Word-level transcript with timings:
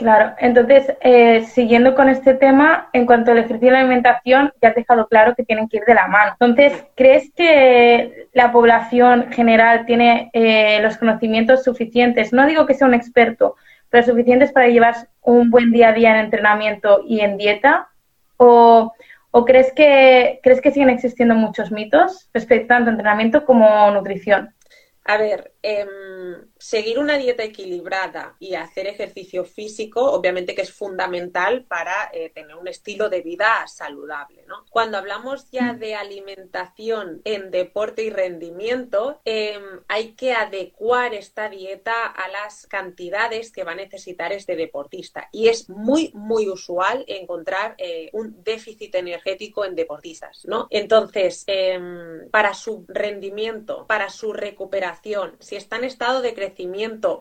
Claro, 0.00 0.34
entonces, 0.38 0.94
eh, 1.02 1.44
siguiendo 1.44 1.94
con 1.94 2.08
este 2.08 2.32
tema, 2.32 2.88
en 2.94 3.04
cuanto 3.04 3.32
al 3.32 3.36
ejercicio 3.36 3.68
y 3.68 3.72
la 3.72 3.80
alimentación, 3.80 4.50
ya 4.62 4.70
has 4.70 4.74
dejado 4.74 5.06
claro 5.08 5.34
que 5.34 5.44
tienen 5.44 5.68
que 5.68 5.76
ir 5.76 5.84
de 5.84 5.92
la 5.92 6.06
mano. 6.06 6.32
Entonces, 6.40 6.86
¿crees 6.94 7.30
que 7.36 8.28
la 8.32 8.50
población 8.50 9.30
general 9.30 9.84
tiene 9.84 10.30
eh, 10.32 10.80
los 10.80 10.96
conocimientos 10.96 11.64
suficientes? 11.64 12.32
No 12.32 12.46
digo 12.46 12.64
que 12.64 12.72
sea 12.72 12.88
un 12.88 12.94
experto, 12.94 13.56
pero 13.90 14.06
suficientes 14.06 14.52
para 14.52 14.68
llevar 14.68 14.94
un 15.20 15.50
buen 15.50 15.70
día 15.70 15.90
a 15.90 15.92
día 15.92 16.12
en 16.12 16.24
entrenamiento 16.24 17.02
y 17.06 17.20
en 17.20 17.36
dieta? 17.36 17.90
¿O, 18.38 18.94
o 19.32 19.44
crees, 19.44 19.70
que, 19.74 20.40
crees 20.42 20.62
que 20.62 20.72
siguen 20.72 20.88
existiendo 20.88 21.34
muchos 21.34 21.70
mitos 21.70 22.30
respecto 22.32 22.68
tanto 22.68 22.88
a 22.88 22.92
entrenamiento 22.92 23.44
como 23.44 23.90
nutrición? 23.90 24.54
A 25.04 25.18
ver, 25.18 25.52
eh, 25.62 25.84
seguir 26.60 26.98
una 26.98 27.16
dieta 27.16 27.42
equilibrada 27.42 28.36
y 28.38 28.54
hacer 28.54 28.86
ejercicio 28.86 29.44
físico, 29.44 30.12
obviamente 30.12 30.54
que 30.54 30.60
es 30.60 30.72
fundamental 30.72 31.64
para 31.64 32.10
eh, 32.12 32.30
tener 32.30 32.54
un 32.54 32.68
estilo 32.68 33.08
de 33.08 33.22
vida 33.22 33.66
saludable. 33.66 34.44
¿no? 34.46 34.66
Cuando 34.70 34.98
hablamos 34.98 35.50
ya 35.50 35.72
mm. 35.72 35.78
de 35.78 35.94
alimentación 35.94 37.22
en 37.24 37.50
deporte 37.50 38.04
y 38.04 38.10
rendimiento, 38.10 39.20
em, 39.24 39.62
hay 39.88 40.12
que 40.12 40.34
adecuar 40.34 41.14
esta 41.14 41.48
dieta 41.48 42.06
a 42.06 42.28
las 42.28 42.66
cantidades 42.66 43.50
que 43.52 43.64
va 43.64 43.72
a 43.72 43.76
necesitar 43.76 44.32
este 44.32 44.54
deportista. 44.54 45.30
Y 45.32 45.48
es 45.48 45.70
muy, 45.70 46.10
muy 46.14 46.48
usual 46.48 47.04
encontrar 47.08 47.74
eh, 47.78 48.10
un 48.12 48.44
déficit 48.44 48.94
energético 48.94 49.64
en 49.64 49.74
deportistas. 49.74 50.44
¿no? 50.44 50.66
Entonces, 50.68 51.44
em, 51.46 52.28
para 52.30 52.52
su 52.52 52.84
rendimiento, 52.86 53.86
para 53.86 54.10
su 54.10 54.34
recuperación, 54.34 55.36
si 55.40 55.56
está 55.56 55.76
en 55.76 55.84
estado 55.84 56.20
de 56.20 56.34
crecimiento, 56.34 56.49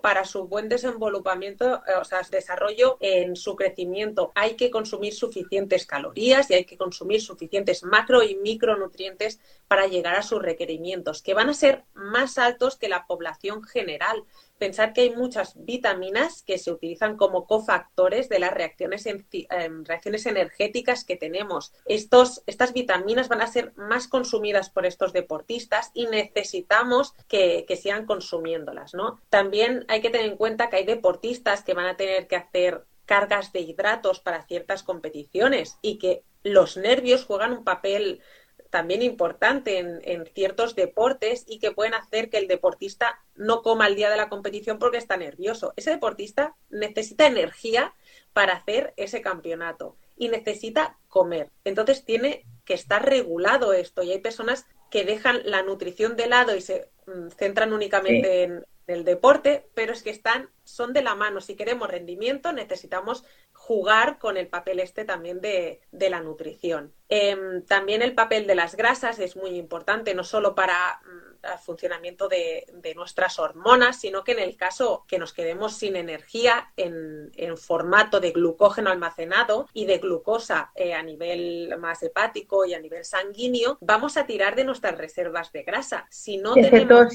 para 0.02 0.26
su 0.26 0.48
buen 0.48 0.70
desenvolupamiento, 0.70 1.82
eh, 1.88 1.94
o 2.00 2.04
sea, 2.04 2.22
desarrollo 2.30 2.98
en 3.00 3.36
su 3.36 3.56
crecimiento, 3.56 4.32
hay 4.36 4.56
que 4.56 4.70
consumir 4.70 5.14
suficientes 5.14 5.86
calorías 5.86 6.50
y 6.50 6.54
hay 6.56 6.66
que 6.66 6.78
consumir 6.78 7.22
suficientes 7.22 7.84
macro 7.84 8.24
y 8.24 8.36
micronutrientes 8.36 9.40
para 9.68 9.88
llegar 9.88 10.16
a 10.16 10.24
sus 10.24 10.42
requerimientos, 10.42 11.22
que 11.22 11.34
van 11.34 11.50
a 11.50 11.54
ser 11.54 11.84
más 11.94 12.38
altos 12.38 12.78
que 12.78 12.90
la 12.90 13.06
población 13.06 13.64
general 13.64 14.24
pensar 14.60 14.94
que 14.94 15.02
hay 15.02 15.16
muchas 15.16 15.54
vitaminas 15.56 16.44
que 16.44 16.60
se 16.60 16.72
utilizan 16.72 17.18
como 17.18 17.48
cofactores 17.48 18.30
de 18.30 18.40
las 18.40 18.54
reacciones, 18.54 19.06
em, 19.08 19.86
reacciones 19.86 20.26
energéticas 20.26 21.04
que 21.06 21.16
tenemos. 21.16 21.74
Estos, 21.86 22.44
estas 22.46 22.74
vitaminas 22.74 23.30
van 23.30 23.42
a 23.42 23.48
ser 23.48 23.74
más 23.76 24.08
consumidas 24.08 24.70
por 24.70 24.86
estos 24.86 25.14
deportistas 25.14 25.90
y 25.94 26.06
necesitamos 26.08 27.14
que, 27.28 27.66
que 27.68 27.78
sigan 27.78 28.06
consumiéndolas. 28.06 28.94
¿no? 28.94 29.20
También 29.30 29.86
hay 29.88 30.02
que 30.02 30.10
tener 30.10 30.28
en 30.28 30.38
cuenta 30.38 30.70
que 30.70 30.76
hay 30.76 30.86
deportistas 30.86 31.64
que 31.64 31.74
van 31.74 31.88
a 31.88 31.98
tener 31.98 32.28
que 32.28 32.36
hacer 32.36 32.84
cargas 33.06 33.52
de 33.54 33.62
hidratos 33.62 34.20
para 34.20 34.46
ciertas 34.46 34.84
competiciones 34.84 35.78
y 35.82 35.98
que 35.98 36.24
los 36.44 36.78
nervios 36.78 37.26
juegan 37.26 37.54
un 37.54 37.64
papel 37.64 38.22
también 38.70 39.02
importante 39.02 39.80
en, 39.80 40.26
ciertos 40.28 40.76
deportes 40.76 41.44
y 41.48 41.60
que 41.60 41.72
pueden 41.72 41.94
hacer 41.94 42.30
que 42.30 42.38
el 42.38 42.48
deportista 42.48 43.20
no 43.36 43.62
coma 43.62 43.88
el 43.88 43.96
día 43.96 44.10
de 44.10 44.18
la 44.18 44.30
competición 44.30 44.80
porque 44.80 44.98
está 44.98 45.18
nervioso. 45.18 45.74
Ese 45.76 45.92
deportista 45.92 46.56
necesita 46.70 47.26
energía 47.26 47.94
para 48.34 48.54
hacer 48.54 48.94
ese 48.96 49.22
campeonato 49.22 49.98
y 50.16 50.30
necesita 50.30 50.98
comer. 51.08 51.50
Entonces 51.64 52.06
tiene 52.06 52.46
que 52.66 52.76
estar 52.76 53.04
regulado 53.08 53.74
esto 53.74 54.04
y 54.04 54.12
hay 54.12 54.20
personas 54.20 54.68
que 54.92 55.04
dejan 55.04 55.42
la 55.46 55.64
nutrición 55.64 56.16
de 56.16 56.28
lado 56.28 56.56
y 56.56 56.62
se 56.62 56.90
mm, 57.08 57.30
centran 57.30 57.74
únicamente 57.74 58.44
en 58.44 58.66
el 58.88 59.04
deporte, 59.04 59.68
pero 59.74 59.94
es 59.94 60.04
que 60.04 60.10
están, 60.10 60.50
son 60.64 60.94
de 60.94 61.02
la 61.02 61.16
mano. 61.16 61.42
Si 61.42 61.56
queremos 61.56 61.90
rendimiento, 61.90 62.52
necesitamos 62.54 63.24
jugar 63.70 64.18
con 64.18 64.36
el 64.36 64.48
papel 64.48 64.80
este 64.80 65.06
también 65.06 65.42
de, 65.42 65.80
de 65.92 66.10
la 66.10 66.22
nutrición. 66.22 66.92
Em, 67.08 67.64
también 67.66 68.02
el 68.02 68.16
papel 68.16 68.48
de 68.48 68.56
las 68.56 68.76
grasas 68.76 69.20
es 69.20 69.36
muy 69.36 69.52
importante, 69.52 70.16
no 70.16 70.24
solo 70.24 70.56
para 70.56 71.00
mm, 71.06 71.46
el 71.46 71.60
funcionamiento 71.60 72.28
de, 72.28 72.66
de, 72.74 72.96
nuestras 72.96 73.38
hormonas, 73.38 74.00
sino 74.00 74.24
que 74.24 74.32
en 74.32 74.40
el 74.40 74.58
caso 74.58 75.06
que 75.08 75.20
nos 75.20 75.34
quedemos 75.34 75.78
sin 75.78 75.96
energía 75.96 76.72
en, 76.78 77.30
en 77.36 77.58
formato 77.58 78.20
de 78.20 78.32
glucógeno 78.32 78.90
almacenado 78.90 79.68
y 79.72 79.86
de 79.86 80.00
glucosa 80.00 80.72
eh, 80.74 80.96
a 80.96 81.04
nivel 81.04 81.72
más 81.78 82.02
hepático 82.02 82.66
y 82.66 82.74
a 82.74 82.80
nivel 82.80 83.06
sanguíneo, 83.06 83.78
vamos 83.82 84.18
a 84.18 84.26
tirar 84.26 84.56
de 84.56 84.64
nuestras 84.64 84.98
reservas 84.98 85.52
de 85.52 85.62
grasa. 85.62 86.08
Si 86.10 86.38
no 86.38 86.56
de 86.56 86.64
tenemos, 86.64 87.14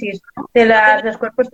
de 0.52 1.02
los 1.02 1.18
cuerpos 1.18 1.48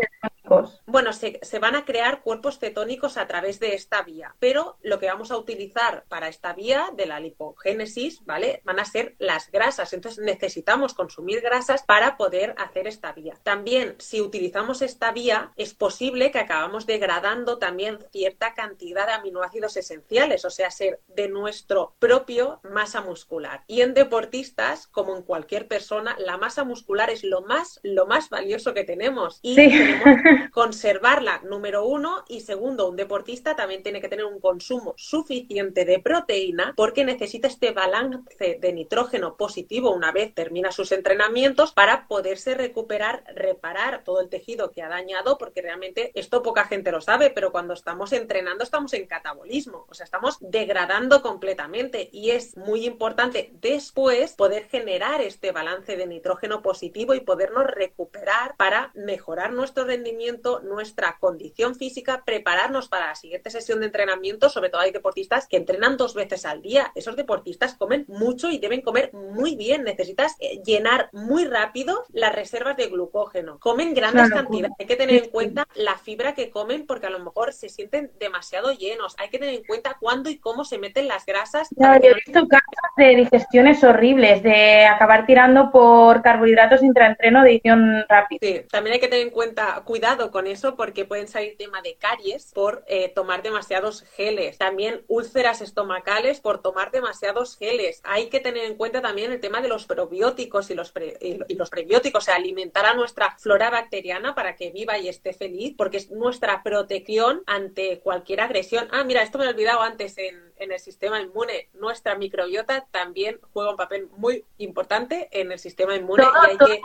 bueno, 0.87 1.13
se, 1.13 1.59
van 1.61 1.77
a 1.77 1.85
crear 1.85 2.23
cuerpos 2.23 2.59
cetónicos 2.59 3.17
a 3.17 3.27
través 3.27 3.61
de 3.61 3.75
esta 3.75 4.03
vía, 4.03 4.35
pero 4.39 4.79
lo 4.83 4.99
que 4.99 5.07
vamos 5.07 5.31
a 5.31 5.37
utilizar 5.37 6.05
para 6.09 6.29
esta 6.29 6.53
vía 6.53 6.91
de 6.97 7.07
la 7.07 7.21
lipogénesis, 7.21 8.25
¿vale? 8.25 8.61
Van 8.65 8.81
a 8.81 8.85
ser 8.85 9.15
las 9.19 9.51
grasas. 9.51 9.93
Entonces 9.93 10.25
necesitamos 10.25 10.95
consumir 10.95 11.41
grasas 11.41 11.83
para 11.85 12.17
poder 12.17 12.55
hacer 12.59 12.87
esta 12.89 13.13
vía. 13.13 13.39
También, 13.43 13.95
si 13.99 14.21
utilizamos 14.21 14.83
esta 14.83 15.13
vía, 15.13 15.53
es 15.57 15.75
posible 15.75 16.31
que 16.31 16.39
acabamos 16.39 16.87
degradando 16.87 17.59
también 17.59 17.99
cierta 18.11 18.55
cantidad 18.55 19.07
de 19.07 19.13
aminoácidos 19.13 19.77
esenciales, 19.77 20.45
o 20.45 20.51
sea, 20.51 20.71
ser 20.71 21.01
de 21.09 21.29
nuestro 21.29 21.95
propio 21.99 22.61
masa 22.65 23.01
muscular. 23.01 23.63
Y 23.67 23.83
en 23.83 23.95
deportistas, 23.95 24.87
como 24.89 25.17
en 25.17 25.23
cualquier 25.23 25.69
persona, 25.69 26.17
la 26.19 26.37
masa 26.39 26.65
muscular 26.65 27.11
es 27.11 27.23
lo 27.23 27.43
más, 27.43 27.79
lo 27.83 28.07
más 28.07 28.31
valioso 28.31 28.75
que 28.75 28.85
tenemos. 28.85 29.39
Y 29.43 29.55
tenemos 29.55 30.40
conservarla, 30.53 31.41
número 31.45 31.85
uno, 31.85 32.25
y 32.29 32.41
segundo, 32.41 32.89
un 32.89 32.97
deportista 32.97 33.57
también 33.57 33.83
tiene 33.83 34.01
que 34.01 34.09
tener 34.09 34.25
un 34.25 34.41
consumo 34.41 34.95
suficiente 34.97 35.85
de 35.85 35.99
proteína 35.99 36.75
porque 36.77 37.05
necesita 37.05 37.49
este 37.49 37.73
balance 37.73 38.59
de 38.61 38.73
nitrógeno 38.73 39.37
positivo 39.37 39.93
una 39.93 40.13
vez 40.13 40.35
termina 40.35 40.73
sus 40.73 40.93
entrenamientos 40.93 41.73
para 41.73 42.07
poderse 42.07 42.55
recuperar, 42.55 43.25
reparar 43.35 44.05
todo 44.05 44.21
el 44.21 44.29
tejido 44.29 44.71
que 44.71 44.83
ha 44.83 44.89
dañado, 44.89 45.39
porque 45.39 45.63
realmente 45.63 46.13
esto 46.15 46.43
poca 46.43 46.65
gente 46.65 46.93
lo 46.93 47.01
sabe, 47.01 47.31
pero 47.31 47.53
cuando 47.53 47.75
estamos 47.75 48.13
entrenando 48.13 48.65
estamos 48.65 48.93
en 48.95 49.07
catabolismo, 49.07 49.87
o 49.89 49.95
sea, 49.95 50.05
estamos 50.05 50.37
degradando 50.41 51.23
completamente 51.23 52.09
y 52.13 52.31
es 52.31 52.57
muy 52.57 52.87
importante 52.87 53.51
después 53.55 54.33
poder 54.35 54.69
generar 54.69 55.21
este 55.21 55.53
balance 55.53 55.97
de 55.97 56.07
nitrógeno 56.07 56.63
positivo 56.63 57.15
y 57.15 57.21
podernos 57.21 57.67
recuperar 57.67 58.57
para 58.57 58.91
mejorar 58.95 59.53
nuestro 59.53 59.85
rendimiento, 59.85 60.30
nuestra 60.63 61.17
condición 61.19 61.75
física, 61.75 62.23
prepararnos 62.25 62.89
para 62.89 63.09
la 63.09 63.15
siguiente 63.15 63.51
sesión 63.51 63.81
de 63.81 63.87
entrenamiento. 63.87 64.49
Sobre 64.49 64.71
todo 64.71 64.83
hay 64.83 64.93
deportistas 64.93 65.47
que 65.47 65.57
entrenan 65.57 65.97
dos 65.97 66.15
veces 66.15 66.45
al 66.47 66.63
día. 66.63 66.93
Esos 66.95 67.17
deportistas 67.17 67.75
comen 67.75 68.05
mucho 68.09 68.51
y 68.51 68.59
deben 68.59 68.81
comer 68.81 69.13
muy 69.13 69.57
bien. 69.57 69.85
Necesitas 69.85 70.37
eh, 70.41 70.61
llenar 70.65 71.09
muy 71.13 71.45
rápido 71.45 72.05
las 72.13 72.35
reservas 72.35 72.77
de 72.77 72.87
glucógeno. 72.87 73.59
Comen 73.59 73.95
grandes 73.95 74.31
cantidades. 74.31 74.77
Hay 74.79 74.87
que 74.87 74.97
tener 74.97 75.25
en 75.25 75.31
cuenta 75.31 75.67
la 75.75 75.97
fibra 75.97 76.35
que 76.35 76.51
comen 76.51 76.87
porque 76.87 77.07
a 77.07 77.11
lo 77.11 77.21
mejor 77.21 77.53
se 77.53 77.69
sienten 77.69 78.11
demasiado 78.19 78.73
llenos. 78.73 79.15
Hay 79.19 79.29
que 79.29 79.39
tener 79.39 79.55
en 79.55 79.65
cuenta 79.65 79.97
cuándo 79.99 80.31
y 80.31 80.39
cómo 80.39 80.65
se 80.65 80.79
meten 80.79 81.09
las 81.09 81.27
grasas. 81.27 81.69
yo 81.71 81.87
he 81.87 82.15
visto 82.15 82.47
casos 82.49 82.91
de 82.97 83.17
digestiones 83.17 83.83
horribles, 83.85 84.43
de 84.43 84.87
acabar 84.87 85.27
tirando 85.27 85.71
por 85.71 86.23
carbohidratos 86.23 86.83
intraentreno 86.83 87.43
de 87.43 87.51
edición 87.51 88.05
rápida. 88.09 88.39
Sí, 88.43 88.63
también 88.71 88.95
hay 88.95 89.01
que 89.01 89.09
tener 89.09 89.27
en 89.27 89.33
cuenta, 89.33 89.83
cuidado 89.85 90.20
con 90.31 90.47
eso 90.47 90.77
porque 90.77 91.07
pueden 91.07 91.29
salir 91.29 91.57
tema 91.57 91.81
de 91.81 91.97
caries 91.97 92.53
por 92.53 92.85
eh, 92.87 93.09
tomar 93.09 93.43
demasiados 93.43 94.03
geles. 94.15 94.59
También 94.59 95.03
úlceras 95.09 95.63
estomacales 95.63 96.41
por 96.41 96.61
tomar 96.61 96.91
demasiados 96.91 97.57
geles. 97.57 98.01
Hay 98.05 98.29
que 98.29 98.41
tener 98.41 98.65
en 98.65 98.77
cuenta 98.77 99.01
también 99.01 99.33
el 99.33 99.41
tema 99.41 99.63
de 99.63 99.69
los 99.69 99.87
probióticos 99.87 100.71
y 100.71 100.75
los, 100.75 100.93
y 101.21 101.55
los 101.55 101.71
prebióticos, 101.71 102.25
o 102.25 102.27
sea, 102.27 102.37
alimentar 102.37 102.85
a 102.85 102.95
nuestra 102.95 103.37
flora 103.39 103.71
bacteriana 103.71 104.35
para 104.35 104.57
que 104.57 104.71
viva 104.71 104.99
y 104.99 105.09
esté 105.09 105.33
feliz, 105.33 105.75
porque 105.79 105.97
es 105.97 106.11
nuestra 106.11 106.63
protección 106.63 107.43
ante 107.47 108.01
cualquier 108.01 108.43
agresión. 108.43 108.89
Ah, 108.91 109.05
mira, 109.05 109.23
esto 109.23 109.39
me 109.39 109.47
he 109.47 109.49
olvidado 109.49 109.81
antes 109.81 110.19
en, 110.19 110.51
el 110.57 110.79
sistema 110.79 111.23
inmune. 111.23 111.71
Nuestra 111.73 112.17
microbiota 112.17 112.87
también 112.91 113.41
juega 113.55 113.71
un 113.71 113.77
papel 113.79 114.09
muy 114.09 114.45
importante 114.59 115.29
en 115.33 115.53
el 115.53 115.59
sistema 115.59 115.97
inmune 115.97 116.23
y 116.23 116.51
hay 116.51 116.59
que 116.59 116.83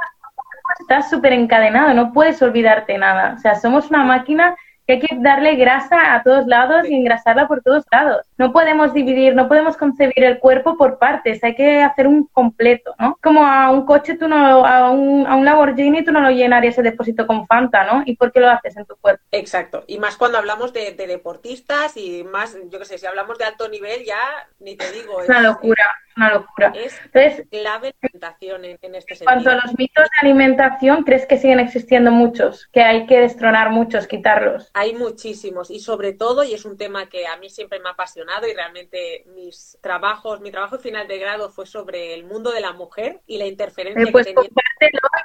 estás 0.79 1.09
súper 1.09 1.33
encadenado, 1.33 1.93
no 1.93 2.13
puedes 2.13 2.41
olvidarte 2.41 2.97
nada. 2.97 3.35
O 3.37 3.39
sea, 3.39 3.55
somos 3.55 3.89
una 3.89 4.03
máquina 4.03 4.55
que 4.85 4.93
hay 4.93 4.99
que 4.99 5.15
darle 5.19 5.55
grasa 5.55 6.13
a 6.13 6.21
todos 6.21 6.45
lados 6.45 6.87
y 6.87 6.93
engrasarla 6.93 7.47
por 7.47 7.61
todos 7.61 7.83
lados. 7.91 8.25
No 8.37 8.51
podemos 8.51 8.93
dividir, 8.93 9.33
no 9.33 9.47
podemos 9.47 9.77
concebir 9.77 10.23
el 10.23 10.39
cuerpo 10.39 10.77
por 10.77 10.99
partes, 10.99 11.43
hay 11.43 11.55
que 11.55 11.81
hacer 11.81 12.07
un 12.07 12.27
completo, 12.27 12.93
¿no? 12.99 13.17
Como 13.21 13.45
a 13.45 13.71
un 13.71 13.85
coche, 13.85 14.15
tú 14.15 14.27
no, 14.27 14.65
a 14.65 14.91
un, 14.91 15.25
a 15.25 15.35
un 15.35 15.45
Lamborghini 15.45 16.03
tú 16.03 16.11
no 16.11 16.21
lo 16.21 16.29
llenarías 16.29 16.77
el 16.77 16.83
depósito 16.83 17.25
con 17.25 17.47
Fanta, 17.47 17.83
¿no? 17.83 18.03
¿Y 18.05 18.15
por 18.15 18.31
qué 18.31 18.39
lo 18.39 18.49
haces 18.49 18.77
en 18.77 18.85
tu 18.85 18.95
cuerpo? 18.97 19.23
Exacto, 19.31 19.83
y 19.87 19.97
más 19.97 20.17
cuando 20.17 20.37
hablamos 20.37 20.71
de, 20.71 20.93
deportistas 20.95 21.97
y 21.97 22.23
más, 22.23 22.55
yo 22.69 22.79
qué 22.79 22.85
sé, 22.85 22.97
si 22.97 23.05
hablamos 23.05 23.37
de 23.37 23.45
alto 23.45 23.67
nivel 23.69 24.03
ya 24.05 24.19
ni 24.59 24.75
te 24.75 24.91
digo. 24.91 25.21
Es 25.21 25.29
una 25.29 25.41
locura. 25.41 25.83
Una 26.15 26.33
locura. 26.33 26.73
Es 26.75 26.99
Entonces, 27.05 27.47
clave 27.49 27.93
alimentación 28.01 28.65
en, 28.65 28.77
en 28.81 28.95
este 28.95 29.15
sentido. 29.15 29.37
En 29.37 29.43
cuanto 29.43 29.49
a 29.49 29.65
los 29.65 29.77
mitos 29.77 30.03
de 30.03 30.27
alimentación, 30.27 31.03
¿crees 31.03 31.25
que 31.25 31.37
siguen 31.37 31.59
existiendo 31.59 32.11
muchos? 32.11 32.67
Que 32.67 32.81
hay 32.81 33.05
que 33.05 33.19
destronar 33.19 33.71
muchos, 33.71 34.07
quitarlos. 34.07 34.71
Hay 34.73 34.93
muchísimos 34.93 35.69
y 35.69 35.79
sobre 35.79 36.13
todo, 36.13 36.43
y 36.43 36.53
es 36.53 36.65
un 36.65 36.77
tema 36.77 37.07
que 37.09 37.27
a 37.27 37.37
mí 37.37 37.49
siempre 37.49 37.79
me 37.79 37.89
ha 37.89 37.93
apasionado 37.93 38.47
y 38.47 38.53
realmente 38.53 39.25
mis 39.35 39.77
trabajos, 39.81 40.41
mi 40.41 40.51
trabajo 40.51 40.77
final 40.77 41.07
de 41.07 41.19
grado 41.19 41.49
fue 41.49 41.65
sobre 41.65 42.13
el 42.13 42.25
mundo 42.25 42.51
de 42.51 42.61
la 42.61 42.73
mujer 42.73 43.21
y 43.25 43.37
la 43.37 43.45
interferencia 43.45 44.03
eh, 44.03 44.11
pues 44.11 44.27
que 44.27 44.33
tenía. 44.33 44.49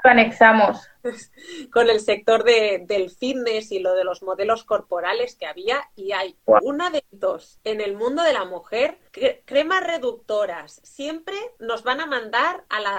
lo 0.05 0.11
anexamos. 0.11 0.89
con 1.73 1.89
el 1.91 2.01
sector 2.01 2.45
de, 2.45 2.85
del 2.87 3.11
fitness 3.11 3.73
y 3.73 3.79
lo 3.79 3.95
de 3.95 4.05
los 4.05 4.23
modelos 4.23 4.65
corporales 4.65 5.35
que 5.37 5.47
había 5.47 5.83
y 5.97 6.13
hay 6.13 6.37
una 6.63 6.91
de 6.91 7.05
dos 7.11 7.61
en 7.65 7.81
el 7.81 7.97
mundo 7.97 8.23
de 8.23 8.33
la 8.33 8.45
mujer 8.45 8.99
cremas 9.45 9.87
reductoras. 9.87 10.81
Siempre 10.85 11.37
nos 11.59 11.83
van 11.83 12.01
a 12.01 12.07
mandar 12.07 12.65
a 12.69 12.81
la, 12.81 12.99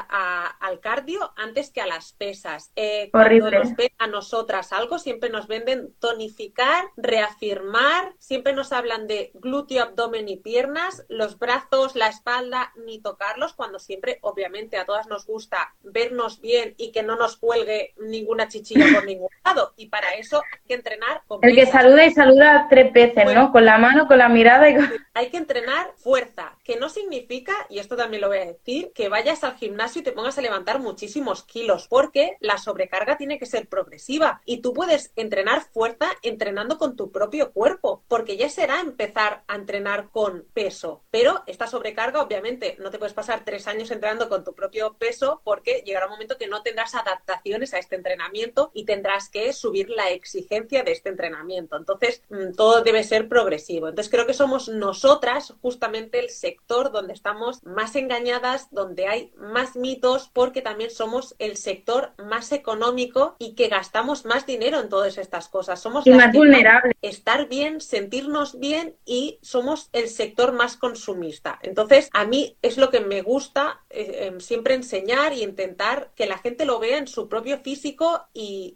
al 0.60 0.80
cardio 0.80 1.34
antes 1.36 1.72
que 1.72 1.82
a 1.82 1.88
las 1.88 2.14
pesas. 2.14 2.72
Eh, 2.76 3.10
cuando 3.12 3.52
nos 3.52 3.76
ven 3.76 3.92
a 3.98 4.08
nosotras 4.08 4.74
algo 4.74 5.00
siempre 5.00 5.30
nos 5.30 5.48
venden 5.48 5.94
tonificar 6.00 6.86
reafirmar. 6.98 8.14
Siempre 8.20 8.54
nos 8.54 8.72
hablan 8.72 9.08
de 9.08 9.32
glúteo 9.36 9.84
abdomen 9.84 10.28
y 10.30 10.38
piernas 10.38 11.06
los 11.08 11.40
brazos 11.40 11.96
la 11.96 12.08
espalda 12.08 12.74
ni 12.76 13.00
tocarlos 13.00 13.54
cuando 13.54 13.80
siempre 13.80 14.20
obviamente 14.22 14.78
a 14.78 14.86
todas 14.86 15.08
nos 15.08 15.26
gusta 15.26 15.76
vernos 15.84 16.42
bien 16.42 16.76
y 16.78 16.92
que 16.92 17.04
no 17.04 17.16
nos 17.16 17.38
cuelgue 17.38 17.91
ninguna 17.98 18.48
chichilla 18.48 18.86
por 18.94 19.06
ningún 19.06 19.30
lado. 19.44 19.74
Y 19.78 19.88
para 19.88 20.14
eso 20.14 20.42
hay 20.52 20.60
que 20.68 20.74
entrenar 20.74 21.22
con 21.28 21.40
El 21.42 21.56
que 21.56 21.66
saluda 21.66 22.06
y 22.06 22.12
saluda 22.12 22.68
tres 22.70 22.92
veces, 22.94 23.26
¿no? 23.34 23.52
Con 23.52 23.66
la 23.66 23.78
mano, 23.78 24.08
con 24.08 24.18
la 24.18 24.30
mirada 24.30 24.70
y 24.70 24.76
Hay 25.14 25.30
que 25.30 25.38
entrenar 25.38 25.94
fuerza, 25.98 26.58
que 26.64 26.78
no 26.78 26.90
significa, 26.90 27.54
y 27.70 27.80
esto 27.80 27.96
también 27.96 28.22
lo 28.22 28.28
voy 28.28 28.40
a 28.40 28.46
decir, 28.46 28.92
que 28.94 29.10
vayas 29.10 29.44
al 29.44 29.56
gimnasio 29.56 30.02
y 30.02 30.04
te 30.04 30.12
pongas 30.12 30.38
a 30.38 30.42
levantar 30.42 30.80
muchísimos 30.80 31.44
kilos, 31.44 31.88
porque 31.90 32.38
la 32.40 32.58
sobrecarga 32.58 33.18
tiene 33.18 33.38
que 33.38 33.46
ser 33.46 33.68
progresiva. 33.68 34.42
Y 34.46 34.62
tú 34.62 34.74
puedes 34.74 35.12
entrenar 35.16 35.62
fuerza 35.62 36.08
entrenando 36.24 36.78
con 36.78 36.96
tu 36.96 37.12
propio 37.12 37.52
cuerpo, 37.52 38.04
porque 38.08 38.38
ya 38.38 38.50
será 38.50 38.80
empezar 38.80 39.44
a 39.48 39.56
entrenar 39.56 40.10
con 40.10 40.46
peso. 40.54 41.04
Pero 41.12 41.44
esta 41.48 41.68
sobrecarga, 41.68 42.22
obviamente, 42.22 42.76
no 42.80 42.92
te 42.92 42.98
puedes 42.98 43.14
pasar 43.14 43.44
tres 43.46 43.68
años 43.68 43.92
entrenando 43.92 44.30
con 44.30 44.44
tu 44.44 44.54
propio 44.54 44.94
peso 44.94 45.42
porque 45.44 45.84
llegará 45.86 46.06
un 46.06 46.12
momento 46.12 46.38
que 46.38 46.48
no 46.48 46.62
tendrás 46.62 46.96
adaptaciones 46.96 47.74
a 47.74 47.80
este 47.82 47.96
entrenamiento 47.96 48.72
y 48.74 48.86
tendrás 48.86 49.30
que 49.30 49.52
subir 49.54 49.90
la 49.90 50.10
exigencia 50.12 50.84
de 50.84 50.92
este 50.94 51.10
entrenamiento. 51.10 51.76
Entonces, 51.76 52.24
mm, 52.30 52.54
todo 52.56 52.82
debe 52.82 53.04
ser 53.04 53.28
progresivo. 53.28 53.90
Entonces, 53.90 54.12
creo 54.12 54.26
que 54.26 54.34
somos 54.34 54.70
nosotras 54.70 55.54
justamente 55.62 56.20
el 56.20 56.30
sector 56.30 56.92
donde 56.92 57.14
estamos 57.14 57.64
más 57.64 57.96
engañadas, 57.96 58.68
donde 58.72 59.08
hay 59.08 59.34
más 59.36 59.76
mitos, 59.76 60.30
porque 60.34 60.62
también 60.62 60.92
somos 60.92 61.36
el 61.40 61.58
sector 61.58 62.14
más 62.18 62.52
económico 62.52 63.36
y 63.40 63.56
que 63.56 63.68
gastamos 63.68 64.26
más 64.26 64.46
dinero 64.46 64.80
en 64.80 64.90
todas 64.90 65.18
estas 65.18 65.48
cosas. 65.50 65.82
Somos 65.82 66.06
y 66.08 66.12
más 66.12 66.34
vulnerables. 66.34 66.96
Estar 67.02 67.48
bien, 67.48 67.82
sentirnos 67.82 68.60
bien 68.60 68.96
y 69.06 69.40
somos 69.42 69.90
el 69.94 70.08
sector 70.08 70.54
más 70.54 70.78
consumista. 70.78 71.60
Entonces, 71.62 72.10
a 72.14 72.26
mí 72.26 72.58
es 72.62 72.78
lo 72.78 72.90
que 72.90 73.00
me 73.00 73.22
gusta 73.22 73.82
eh, 73.90 74.28
em, 74.28 74.40
siempre 74.40 74.74
enseñar 74.74 75.34
y 75.34 75.44
intentar 75.44 76.12
que 76.16 76.26
la 76.26 76.38
gente 76.38 76.66
lo 76.66 76.80
vea 76.80 76.98
en 76.98 77.08
su 77.08 77.28
propio 77.28 77.62
físico 77.72 78.28
y, 78.34 78.76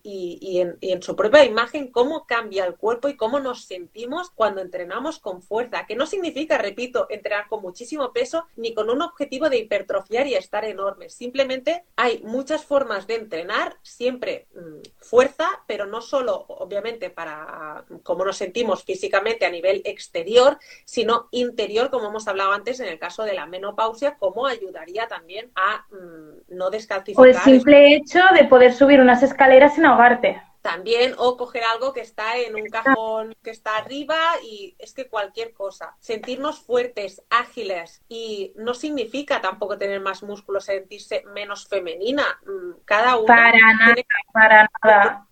en, 0.82 1.02
su 1.02 1.16
propia 1.18 1.44
imagen 1.44 1.92
cómo 1.92 2.26
cambia 2.26 2.66
el 2.66 2.76
cuerpo 2.76 3.10
y 3.10 3.18
cómo 3.18 3.42
nos 3.42 3.66
sentimos 3.66 4.30
cuando 4.30 4.62
entrenamos 4.62 5.20
con 5.20 5.42
fuerza, 5.42 5.86
que 5.86 5.96
no 5.96 6.06
significa, 6.06 6.58
repito, 6.58 7.08
entrenar 7.10 7.50
con 7.50 7.62
muchísimo 7.62 8.14
peso 8.14 8.46
ni 8.56 8.74
con 8.74 8.90
un 8.90 9.02
objetivo 9.02 9.50
de 9.50 9.58
hipertrofiar 9.58 10.28
y 10.28 10.36
estar 10.36 10.64
enorme. 10.64 11.10
Simplemente 11.10 11.84
hay 11.98 12.22
muchas 12.24 12.64
formas 12.64 13.06
de 13.06 13.16
entrenar, 13.16 13.78
siempre 13.82 14.48
mm, 14.56 14.88
fuerza, 15.02 15.50
pero 15.68 15.86
no 15.86 16.00
solo, 16.00 16.46
obviamente, 16.48 17.10
para 17.10 17.84
cómo 18.04 18.24
nos 18.24 18.38
sentimos 18.38 18.86
físicamente 18.86 19.46
a 19.46 19.50
nivel 19.50 19.82
exterior, 19.84 20.58
sino 20.86 21.28
interior, 21.32 21.90
como 21.90 22.08
hemos 22.08 22.30
hablado 22.30 22.54
antes 22.54 22.80
en 22.80 22.88
el 22.88 22.98
caso 22.98 23.24
de 23.24 23.34
la 23.34 23.46
menopausia, 23.46 24.16
cómo 24.18 24.48
ayudaría 24.48 25.08
también 25.08 25.52
a 25.56 25.86
mm, 25.92 26.56
no 26.56 26.70
descalcificar. 26.70 27.26
O 27.26 27.28
el 27.28 27.36
simple 27.36 27.96
hecho 27.96 28.20
de 28.34 28.46
poder 28.46 28.74
subir 28.74 28.85
unas 29.02 29.24
escaleras 29.24 29.76
sin 29.76 29.86
ahogarte. 29.86 30.42
También, 30.66 31.14
o 31.20 31.38
coger 31.38 31.64
algo 31.64 31.94
que 31.94 32.02
está 32.02 32.40
en 32.40 32.56
un 32.56 32.66
cajón 32.66 33.36
que 33.44 33.52
está 33.52 33.78
arriba 33.78 34.18
y 34.44 34.76
es 34.80 34.96
que 34.96 35.08
cualquier 35.08 35.54
cosa. 35.54 35.96
Sentirnos 36.00 36.58
fuertes, 36.58 37.22
ágiles 37.30 38.02
y 38.10 38.52
no 38.56 38.74
significa 38.74 39.42
tampoco 39.42 39.78
tener 39.78 40.02
más 40.02 40.24
músculos, 40.24 40.66
sentirse 40.66 41.24
menos 41.36 41.68
femenina. 41.68 42.40
Mm, 42.48 42.80
cada 42.84 43.18
uno. 43.18 43.28
Para 43.28 43.52
nada, 43.52 43.96
para 44.34 44.70
nada 44.84 45.28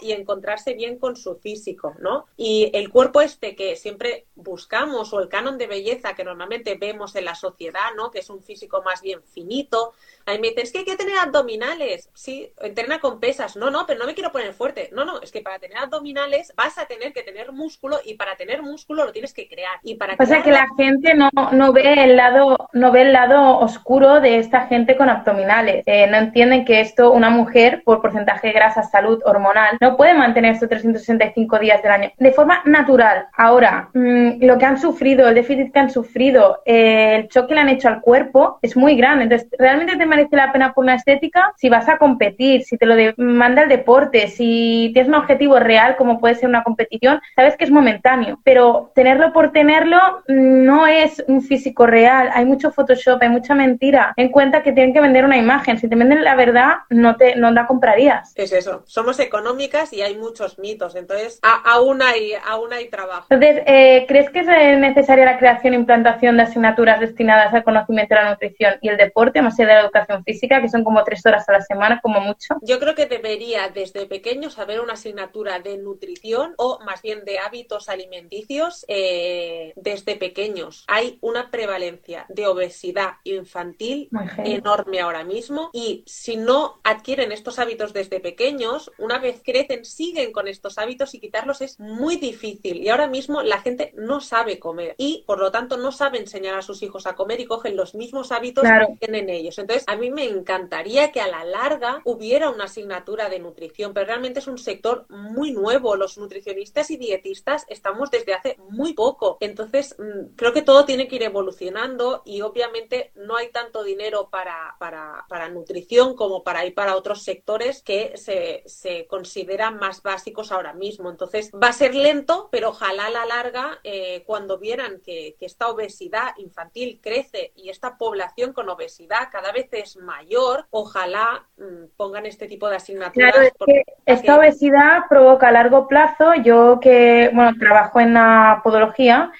y 0.00 0.12
encontrarse 0.12 0.74
bien 0.74 0.98
con 0.98 1.16
su 1.16 1.36
físico, 1.36 1.94
¿no? 2.00 2.26
Y 2.36 2.70
el 2.74 2.90
cuerpo 2.90 3.20
este 3.20 3.54
que 3.54 3.76
siempre 3.76 4.26
buscamos 4.34 5.12
o 5.12 5.20
el 5.20 5.28
canon 5.28 5.56
de 5.56 5.66
belleza 5.66 6.14
que 6.14 6.24
normalmente 6.24 6.74
vemos 6.74 7.14
en 7.16 7.24
la 7.24 7.34
sociedad, 7.34 7.94
¿no? 7.96 8.10
Que 8.10 8.18
es 8.20 8.30
un 8.30 8.42
físico 8.42 8.82
más 8.82 9.02
bien 9.02 9.22
finito. 9.22 9.94
Ahí 10.24 10.38
me 10.38 10.48
dicen, 10.48 10.64
es 10.64 10.72
que 10.72 10.78
hay 10.78 10.84
que 10.84 10.96
tener 10.96 11.16
abdominales. 11.18 12.10
Sí, 12.14 12.52
entrena 12.58 13.00
con 13.00 13.20
pesas. 13.20 13.56
No, 13.56 13.70
no, 13.70 13.86
pero 13.86 14.00
no 14.00 14.06
me 14.06 14.14
quiero 14.14 14.32
poner 14.32 14.52
fuerte. 14.52 14.65
No, 14.92 15.04
no, 15.04 15.20
es 15.20 15.32
que 15.32 15.40
para 15.40 15.58
tener 15.58 15.78
abdominales 15.78 16.52
vas 16.56 16.78
a 16.78 16.86
tener 16.86 17.12
que 17.12 17.22
tener 17.22 17.52
músculo 17.52 17.98
y 18.04 18.14
para 18.14 18.36
tener 18.36 18.62
músculo 18.62 19.04
lo 19.04 19.12
tienes 19.12 19.32
que 19.32 19.48
crear. 19.48 19.78
Y 19.82 19.94
para 19.94 20.16
sea 20.26 20.42
que 20.42 20.50
la 20.50 20.66
gente 20.76 21.14
no, 21.14 21.30
no 21.52 21.72
ve 21.72 22.04
el 22.04 22.16
lado, 22.16 22.68
no 22.72 22.92
ve 22.92 23.02
el 23.02 23.12
lado 23.12 23.58
oscuro 23.58 24.20
de 24.20 24.38
esta 24.38 24.66
gente 24.66 24.96
con 24.96 25.08
abdominales. 25.08 25.82
Eh, 25.86 26.06
no 26.08 26.16
entienden 26.16 26.64
que 26.64 26.80
esto, 26.80 27.12
una 27.12 27.30
mujer, 27.30 27.82
por 27.84 28.00
porcentaje 28.00 28.48
de 28.48 28.52
grasa, 28.52 28.82
salud 28.82 29.22
hormonal 29.24 29.76
no 29.80 29.96
puede 29.96 30.14
mantener 30.14 30.54
estos 30.54 30.68
365 30.68 31.58
días 31.58 31.82
del 31.82 31.92
año 31.92 32.10
de 32.18 32.32
forma 32.32 32.62
natural. 32.64 33.26
Ahora, 33.36 33.90
mm, 33.94 34.44
lo 34.44 34.58
que 34.58 34.64
han 34.64 34.78
sufrido, 34.78 35.28
el 35.28 35.34
déficit 35.34 35.72
que 35.72 35.78
han 35.78 35.90
sufrido, 35.90 36.62
eh, 36.64 37.16
el 37.16 37.28
choque 37.28 37.46
que 37.46 37.54
le 37.54 37.60
han 37.60 37.68
hecho 37.68 37.88
al 37.88 38.00
cuerpo 38.00 38.58
es 38.60 38.76
muy 38.76 38.96
grande. 38.96 39.24
Entonces, 39.24 39.48
¿realmente 39.58 39.96
te 39.96 40.06
merece 40.06 40.34
la 40.34 40.52
pena 40.52 40.72
por 40.72 40.82
una 40.84 40.96
estética? 40.96 41.52
Si 41.56 41.68
vas 41.68 41.88
a 41.88 41.98
competir, 41.98 42.64
si 42.64 42.76
te 42.76 42.86
lo 42.86 42.96
manda 43.16 43.62
el 43.62 43.68
deporte, 43.68 44.26
si 44.28 44.55
tienes 44.92 45.08
un 45.08 45.14
objetivo 45.14 45.58
real 45.58 45.96
como 45.96 46.20
puede 46.20 46.34
ser 46.34 46.48
una 46.48 46.64
competición, 46.64 47.20
sabes 47.34 47.56
que 47.56 47.64
es 47.64 47.70
momentáneo. 47.70 48.40
Pero 48.44 48.92
tenerlo 48.94 49.32
por 49.32 49.52
tenerlo 49.52 49.98
mm, 50.28 50.64
no 50.64 50.86
es 50.86 51.24
un 51.26 51.42
físico 51.42 51.86
real. 51.86 52.30
Hay 52.34 52.44
mucho 52.44 52.70
Photoshop, 52.70 53.22
hay 53.22 53.28
mucha 53.28 53.54
mentira. 53.54 54.12
En 54.16 54.30
cuenta 54.30 54.62
que 54.62 54.72
tienen 54.72 54.92
que 54.92 55.00
vender 55.00 55.24
una 55.24 55.36
imagen. 55.36 55.78
Si 55.78 55.88
te 55.88 55.96
venden 55.96 56.24
la 56.24 56.34
verdad, 56.34 56.76
no 56.90 57.16
te 57.16 57.36
no 57.36 57.50
la 57.50 57.66
comprarías. 57.66 58.32
Es 58.34 58.52
eso. 58.52 58.82
Somos 58.86 59.18
económicas 59.18 59.92
y 59.92 60.02
hay 60.02 60.16
muchos 60.16 60.58
mitos, 60.58 60.96
entonces 60.96 61.40
aún, 61.42 62.02
hay, 62.02 62.32
aún 62.46 62.72
hay 62.72 62.88
trabajo. 62.88 63.26
Entonces, 63.30 63.62
eh, 63.66 64.04
¿crees 64.08 64.30
que 64.30 64.40
es 64.40 64.46
necesaria 64.78 65.24
la 65.24 65.38
creación 65.38 65.74
e 65.74 65.76
implantación 65.76 66.36
de 66.36 66.44
asignaturas 66.44 67.00
destinadas 67.00 67.52
al 67.54 67.64
conocimiento 67.64 68.14
de 68.14 68.22
la 68.22 68.30
nutrición 68.30 68.74
y 68.80 68.88
el 68.88 68.96
deporte, 68.96 69.42
más 69.42 69.58
allá 69.58 69.68
de 69.68 69.74
la 69.74 69.80
educación 69.82 70.24
física, 70.24 70.60
que 70.60 70.68
son 70.68 70.84
como 70.84 71.02
tres 71.04 71.24
horas 71.26 71.48
a 71.48 71.52
la 71.52 71.60
semana, 71.60 72.00
como 72.00 72.20
mucho? 72.20 72.56
Yo 72.62 72.78
creo 72.78 72.94
que 72.94 73.06
debería 73.06 73.68
desde 73.68 74.06
pequeños 74.46 74.58
haber 74.58 74.80
una 74.80 74.94
asignatura 74.94 75.58
de 75.60 75.76
nutrición 75.78 76.54
o 76.56 76.78
más 76.84 77.02
bien 77.02 77.24
de 77.24 77.38
hábitos 77.38 77.88
alimenticios 77.88 78.84
eh, 78.88 79.72
desde 79.76 80.16
pequeños. 80.16 80.84
Hay 80.86 81.18
una 81.20 81.50
prevalencia 81.50 82.26
de 82.28 82.46
obesidad 82.46 83.14
infantil 83.24 84.08
enorme 84.38 85.00
ahora 85.00 85.24
mismo 85.24 85.70
y 85.72 86.04
si 86.06 86.36
no 86.36 86.80
adquieren 86.84 87.32
estos 87.32 87.58
hábitos 87.58 87.92
desde 87.92 88.20
pequeños, 88.20 88.90
una 88.98 89.18
vez 89.18 89.42
crecen, 89.44 89.84
siguen 89.84 90.32
con 90.32 90.48
estos 90.48 90.78
hábitos 90.78 91.14
y 91.14 91.20
quitarlos 91.20 91.60
es 91.60 91.78
muy 91.80 92.16
difícil. 92.16 92.82
Y 92.82 92.88
ahora 92.88 93.08
mismo 93.08 93.42
la 93.42 93.60
gente 93.60 93.92
no 93.96 94.20
sabe 94.20 94.58
comer 94.58 94.94
y 94.98 95.24
por 95.26 95.38
lo 95.38 95.50
tanto 95.50 95.76
no 95.76 95.92
sabe 95.92 96.18
enseñar 96.18 96.54
a 96.54 96.62
sus 96.62 96.82
hijos 96.82 97.06
a 97.06 97.14
comer 97.14 97.40
y 97.40 97.46
cogen 97.46 97.76
los 97.76 97.94
mismos 97.94 98.32
hábitos 98.32 98.64
que 98.64 99.06
tienen 99.06 99.28
ellos. 99.28 99.58
Entonces, 99.58 99.84
a 99.88 99.96
mí 99.96 100.10
me 100.10 100.24
encantaría 100.24 101.10
que 101.10 101.20
a 101.20 101.26
la 101.26 101.44
larga 101.44 102.00
hubiera 102.04 102.50
una 102.50 102.64
asignatura 102.64 103.28
de 103.28 103.38
nutrición, 103.38 103.92
pero 103.92 104.06
realmente 104.06 104.25
es 104.34 104.46
un 104.46 104.58
sector 104.58 105.06
muy 105.08 105.52
nuevo. 105.52 105.96
Los 105.96 106.18
nutricionistas 106.18 106.90
y 106.90 106.96
dietistas 106.96 107.64
estamos 107.68 108.10
desde 108.10 108.34
hace 108.34 108.56
muy 108.68 108.92
poco. 108.92 109.38
Entonces, 109.40 109.96
mm, 109.98 110.34
creo 110.36 110.52
que 110.52 110.62
todo 110.62 110.84
tiene 110.84 111.08
que 111.08 111.16
ir 111.16 111.22
evolucionando 111.22 112.22
y 112.24 112.40
obviamente 112.40 113.12
no 113.14 113.36
hay 113.36 113.50
tanto 113.50 113.82
dinero 113.82 114.28
para, 114.30 114.76
para, 114.78 115.24
para 115.28 115.48
nutrición 115.48 116.14
como 116.16 116.42
para 116.42 116.64
ir 116.66 116.74
para 116.74 116.96
otros 116.96 117.22
sectores 117.22 117.82
que 117.82 118.16
se, 118.16 118.62
se 118.66 119.06
consideran 119.06 119.78
más 119.78 120.02
básicos 120.02 120.52
ahora 120.52 120.72
mismo. 120.72 121.10
Entonces 121.10 121.50
va 121.52 121.68
a 121.68 121.72
ser 121.72 121.94
lento, 121.94 122.48
pero 122.50 122.70
ojalá 122.70 123.06
a 123.06 123.10
la 123.10 123.26
larga, 123.26 123.78
eh, 123.84 124.22
cuando 124.26 124.58
vieran 124.58 125.00
que, 125.00 125.36
esta 125.46 125.68
obesidad 125.68 126.32
infantil 126.38 126.98
crece 127.00 127.52
y 127.54 127.68
esta 127.68 127.96
población 127.98 128.52
con 128.52 128.68
obesidad 128.68 129.28
cada 129.30 129.52
vez 129.52 129.68
es 129.70 129.96
mayor, 129.96 130.66
ojalá 130.70 131.46
mm, 131.56 131.96
pongan 131.96 132.26
este 132.26 132.48
tipo 132.48 132.68
de 132.68 132.76
asignaturas. 132.76 133.32
Claro, 133.32 133.82
esta 134.16 134.36
obesidad 134.36 135.04
provoca 135.08 135.48
a 135.48 135.52
largo 135.52 135.88
plazo, 135.88 136.34
yo 136.34 136.80
que 136.80 137.30
bueno 137.32 137.56
trabajo 137.58 138.00
en 138.00 138.14
la 138.14 138.60
podología, 138.62 139.30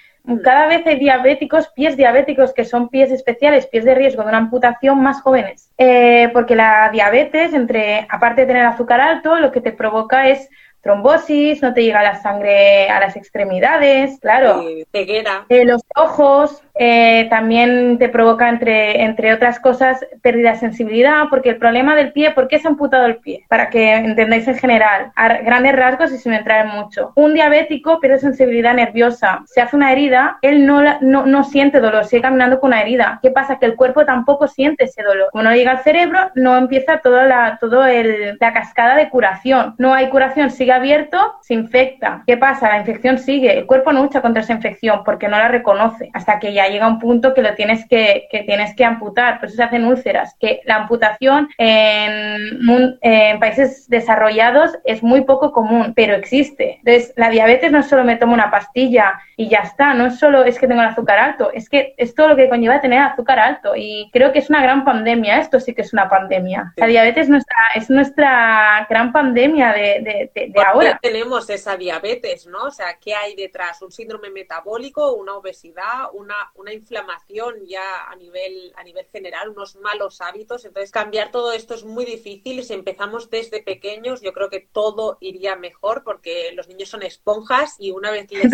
Cada 0.42 0.66
vez 0.66 0.84
hay 0.86 0.98
diabéticos, 0.98 1.68
pies 1.68 1.96
diabéticos 1.96 2.52
que 2.52 2.64
son 2.64 2.88
pies 2.88 3.12
especiales, 3.12 3.68
pies 3.68 3.84
de 3.84 3.94
riesgo 3.94 4.22
de 4.22 4.28
una 4.28 4.38
amputación 4.38 5.00
más 5.00 5.22
jóvenes. 5.22 5.70
Eh, 5.78 6.30
porque 6.32 6.56
la 6.56 6.90
diabetes, 6.90 7.54
entre 7.54 8.06
aparte 8.10 8.40
de 8.40 8.48
tener 8.48 8.66
azúcar 8.66 9.00
alto, 9.00 9.36
lo 9.36 9.52
que 9.52 9.60
te 9.60 9.70
provoca 9.70 10.28
es 10.28 10.48
trombosis, 10.80 11.62
no 11.62 11.74
te 11.74 11.82
llega 11.82 12.02
la 12.02 12.20
sangre 12.20 12.88
a 12.88 12.98
las 13.00 13.16
extremidades, 13.16 14.18
claro. 14.20 14.64
ceguera. 14.92 15.44
Eh, 15.48 15.64
los 15.64 15.82
ojos, 15.94 16.62
eh, 16.78 17.26
también 17.30 17.98
te 17.98 18.08
provoca, 18.08 18.48
entre, 18.48 19.02
entre 19.02 19.32
otras 19.32 19.58
cosas, 19.60 20.04
pérdida 20.22 20.52
de 20.52 20.58
sensibilidad, 20.58 21.24
porque 21.30 21.50
el 21.50 21.56
problema 21.56 21.96
del 21.96 22.12
pie, 22.12 22.32
¿por 22.32 22.48
qué 22.48 22.58
se 22.58 22.68
ha 22.68 22.70
amputado 22.70 23.06
el 23.06 23.16
pie? 23.16 23.44
Para 23.48 23.70
que 23.70 23.94
entendáis 23.94 24.46
en 24.48 24.56
general, 24.56 25.12
a 25.16 25.28
grandes 25.38 25.74
rasgos 25.74 26.12
y 26.12 26.18
sin 26.18 26.32
entrar 26.32 26.66
en 26.66 26.72
mucho. 26.72 27.12
Un 27.14 27.34
diabético 27.34 28.00
pierde 28.00 28.18
sensibilidad 28.18 28.74
nerviosa, 28.74 29.42
se 29.46 29.60
hace 29.60 29.76
una 29.76 29.92
herida, 29.92 30.38
él 30.42 30.66
no, 30.66 30.82
no, 31.00 31.26
no 31.26 31.44
siente 31.44 31.80
dolor, 31.80 32.04
sigue 32.04 32.22
caminando 32.22 32.60
con 32.60 32.68
una 32.68 32.82
herida. 32.82 33.18
¿Qué 33.22 33.30
pasa? 33.30 33.58
Que 33.58 33.66
el 33.66 33.76
cuerpo 33.76 34.04
tampoco 34.04 34.48
siente 34.48 34.84
ese 34.84 35.02
dolor. 35.02 35.28
Como 35.32 35.44
no 35.44 35.54
llega 35.54 35.70
al 35.70 35.82
cerebro, 35.82 36.30
no 36.34 36.56
empieza 36.56 36.98
toda 36.98 37.24
la, 37.24 37.58
todo 37.60 37.86
el, 37.86 38.36
la 38.40 38.52
cascada 38.52 38.96
de 38.96 39.08
curación. 39.08 39.74
No 39.78 39.94
hay 39.94 40.08
curación, 40.08 40.50
sigue 40.50 40.72
abierto, 40.72 41.36
se 41.42 41.54
infecta. 41.54 42.22
¿Qué 42.26 42.36
pasa? 42.36 42.68
La 42.68 42.78
infección 42.78 43.18
sigue. 43.18 43.58
El 43.58 43.66
cuerpo 43.66 43.92
no 43.92 44.02
lucha 44.02 44.20
contra 44.20 44.42
esa 44.42 44.52
infección 44.52 45.02
porque 45.04 45.28
no 45.28 45.38
la 45.38 45.48
reconoce 45.48 46.10
hasta 46.12 46.38
que 46.38 46.52
ya 46.52 46.65
llega 46.68 46.86
un 46.86 46.98
punto 46.98 47.34
que 47.34 47.42
lo 47.42 47.54
tienes 47.54 47.86
que, 47.88 48.28
que 48.30 48.42
tienes 48.42 48.74
que 48.74 48.84
amputar, 48.84 49.38
por 49.38 49.48
eso 49.48 49.56
se 49.56 49.62
hacen 49.62 49.84
úlceras, 49.84 50.34
que 50.40 50.60
la 50.64 50.76
amputación 50.76 51.48
en, 51.58 52.98
en, 53.00 53.40
países 53.40 53.88
desarrollados 53.88 54.72
es 54.84 55.02
muy 55.02 55.22
poco 55.22 55.52
común, 55.52 55.92
pero 55.94 56.14
existe. 56.14 56.76
Entonces, 56.84 57.12
la 57.16 57.30
diabetes 57.30 57.70
no 57.72 57.80
es 57.80 57.86
solo 57.86 58.04
me 58.04 58.16
tomo 58.16 58.34
una 58.34 58.50
pastilla 58.50 59.20
y 59.36 59.48
ya 59.48 59.58
está, 59.58 59.94
no 59.94 60.06
es 60.06 60.18
solo 60.18 60.44
es 60.44 60.58
que 60.58 60.66
tengo 60.66 60.80
el 60.80 60.88
azúcar 60.88 61.18
alto, 61.18 61.50
es 61.52 61.68
que 61.68 61.94
es 61.96 62.14
todo 62.14 62.28
lo 62.28 62.36
que 62.36 62.48
conlleva 62.48 62.80
tener 62.80 63.00
azúcar 63.00 63.38
alto 63.38 63.72
y 63.76 64.10
creo 64.12 64.32
que 64.32 64.38
es 64.38 64.48
una 64.48 64.62
gran 64.62 64.84
pandemia, 64.84 65.38
esto 65.38 65.60
sí 65.60 65.74
que 65.74 65.82
es 65.82 65.92
una 65.92 66.08
pandemia. 66.08 66.72
La 66.76 66.86
diabetes 66.86 67.24
es 67.24 67.28
nuestra, 67.28 67.56
es 67.74 67.90
nuestra 67.90 68.86
gran 68.88 69.12
pandemia 69.12 69.72
de, 69.72 70.30
de, 70.34 70.48
de, 70.48 70.62
ahora. 70.64 70.98
tenemos 71.02 71.48
esa 71.50 71.76
diabetes, 71.76 72.46
¿no? 72.46 72.64
O 72.64 72.70
sea, 72.70 72.96
¿qué 73.00 73.14
hay 73.14 73.34
detrás? 73.34 73.82
¿Un 73.82 73.90
síndrome 73.90 74.30
metabólico, 74.30 75.14
una 75.14 75.34
obesidad, 75.34 76.08
una 76.12 76.34
una 76.58 76.72
inflamación 76.72 77.66
ya 77.66 78.08
a 78.08 78.16
nivel, 78.16 78.72
a 78.76 78.82
nivel 78.82 79.06
general, 79.06 79.50
unos 79.50 79.76
malos 79.76 80.20
hábitos. 80.20 80.64
Entonces, 80.64 80.90
cambiar 80.90 81.30
todo 81.30 81.52
esto 81.52 81.74
es 81.74 81.84
muy 81.84 82.04
difícil 82.04 82.64
si 82.64 82.74
empezamos 82.74 83.30
desde 83.30 83.62
pequeños, 83.62 84.20
yo 84.20 84.32
creo 84.32 84.50
que 84.50 84.60
todo 84.60 85.18
iría 85.20 85.56
mejor 85.56 86.02
porque 86.04 86.52
los 86.54 86.68
niños 86.68 86.88
son 86.88 87.02
esponjas 87.02 87.76
y 87.78 87.90
una 87.90 88.10
vez 88.10 88.30
les 88.30 88.50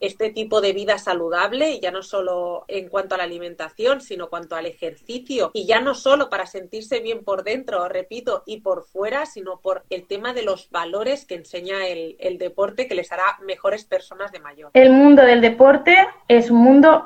este 0.00 0.30
tipo 0.30 0.60
de 0.60 0.72
vida 0.72 0.98
saludable, 0.98 1.80
ya 1.80 1.90
no 1.90 2.02
solo 2.02 2.64
en 2.68 2.88
cuanto 2.88 3.14
a 3.14 3.18
la 3.18 3.24
alimentación, 3.24 4.00
sino 4.00 4.28
cuanto 4.28 4.56
al 4.56 4.66
ejercicio, 4.66 5.50
y 5.54 5.66
ya 5.66 5.80
no 5.80 5.94
solo 5.94 6.28
para 6.28 6.46
sentirse 6.46 7.00
bien 7.00 7.24
por 7.24 7.44
dentro, 7.44 7.88
repito, 7.88 8.42
y 8.46 8.60
por 8.60 8.84
fuera, 8.84 9.26
sino 9.26 9.60
por 9.60 9.84
el 9.90 10.06
tema 10.06 10.34
de 10.34 10.42
los 10.42 10.70
valores 10.70 11.24
que 11.24 11.34
enseña 11.34 11.86
el, 11.86 12.16
el 12.18 12.38
deporte 12.38 12.86
que 12.88 12.94
les 12.94 13.10
hará 13.12 13.38
mejores 13.42 13.84
personas 13.84 14.32
de 14.32 14.40
mayor. 14.40 14.70
El 14.74 14.90
mundo 14.90 15.22
del 15.22 15.40
deporte 15.40 15.96
es 16.28 16.50
un 16.50 16.58
mundo 16.58 17.05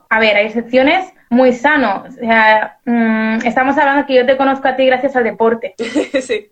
a 0.11 0.19
ver, 0.19 0.35
hay 0.35 0.47
excepciones, 0.47 1.13
muy 1.31 1.53
sano. 1.53 2.03
O 2.05 2.11
sea, 2.11 2.77
mmm, 2.83 3.39
estamos 3.45 3.77
hablando 3.77 4.05
que 4.05 4.15
yo 4.15 4.25
te 4.25 4.35
conozco 4.35 4.67
a 4.67 4.75
ti 4.75 4.85
gracias 4.85 5.15
al 5.15 5.23
deporte. 5.23 5.75
sí, 6.21 6.51